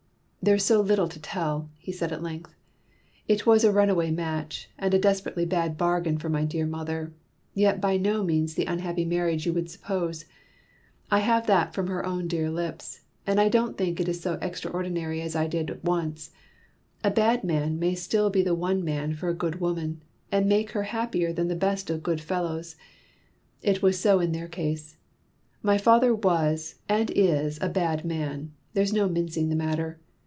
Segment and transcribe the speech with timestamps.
[0.43, 2.51] "There's so little to tell," he said at length.
[3.27, 7.13] "It was a runaway match, and a desperately bad bargain for my dear mother,
[7.53, 10.25] yet by no means the unhappy marriage you would suppose.
[11.11, 15.21] I have that from her own dear lips, and I don't think it so extraordinary
[15.21, 16.31] as I did once.
[17.03, 20.71] A bad man may still be the one man for a good woman, and make
[20.71, 22.75] her happier than the best of good fellows;
[23.61, 24.97] it was so in their case.
[25.61, 29.99] My father was and is a bad man; there's no mincing the matter.